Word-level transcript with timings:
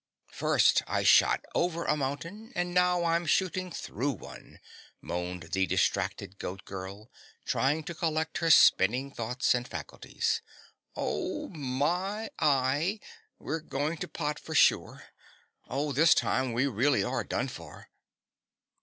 "First 0.31 0.81
I 0.87 1.03
shot 1.03 1.45
over 1.53 1.85
a 1.85 1.95
mountain, 1.95 2.51
and 2.55 2.73
now 2.73 3.03
I'm 3.03 3.27
shooting 3.27 3.69
through 3.69 4.13
one!" 4.13 4.59
moaned 4.99 5.43
the 5.53 5.67
distracted 5.67 6.39
Goat 6.39 6.65
Girl, 6.65 7.11
trying 7.45 7.83
to 7.83 7.93
collect 7.93 8.39
her 8.39 8.49
spinning 8.49 9.11
thoughts 9.11 9.53
and 9.53 9.67
faculties. 9.67 10.41
"Oh, 10.95 11.49
my 11.49 12.31
y, 12.41 12.99
we're 13.37 13.59
going 13.59 13.97
to 13.99 14.07
pot 14.07 14.39
for 14.39 14.55
sure. 14.55 15.03
Oh, 15.69 15.91
this 15.91 16.15
time 16.15 16.51
we 16.53 16.65
are 16.65 16.71
really 16.71 17.03
done 17.27 17.47
for!" 17.47 17.89